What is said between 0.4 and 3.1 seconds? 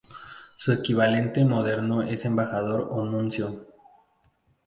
Su equivalente moderno es embajador o